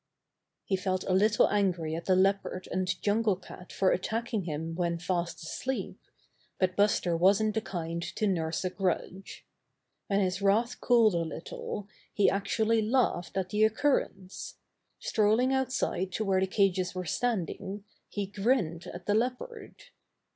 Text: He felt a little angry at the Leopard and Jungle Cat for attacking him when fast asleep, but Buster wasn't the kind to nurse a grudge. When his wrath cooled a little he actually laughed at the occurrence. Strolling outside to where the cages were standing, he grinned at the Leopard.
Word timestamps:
He 0.65 0.75
felt 0.75 1.03
a 1.03 1.13
little 1.13 1.47
angry 1.49 1.93
at 1.93 2.05
the 2.05 2.15
Leopard 2.15 2.67
and 2.71 2.87
Jungle 3.03 3.35
Cat 3.35 3.71
for 3.71 3.91
attacking 3.91 4.45
him 4.45 4.73
when 4.73 4.97
fast 4.97 5.43
asleep, 5.43 5.99
but 6.57 6.75
Buster 6.75 7.15
wasn't 7.15 7.53
the 7.53 7.61
kind 7.61 8.01
to 8.15 8.25
nurse 8.25 8.65
a 8.65 8.71
grudge. 8.71 9.45
When 10.07 10.19
his 10.19 10.41
wrath 10.41 10.81
cooled 10.81 11.13
a 11.13 11.19
little 11.19 11.87
he 12.11 12.31
actually 12.31 12.81
laughed 12.81 13.37
at 13.37 13.49
the 13.51 13.63
occurrence. 13.63 14.55
Strolling 14.97 15.53
outside 15.53 16.11
to 16.13 16.25
where 16.25 16.39
the 16.41 16.47
cages 16.47 16.95
were 16.95 17.05
standing, 17.05 17.83
he 18.09 18.25
grinned 18.25 18.87
at 18.87 19.05
the 19.05 19.13
Leopard. 19.13 19.83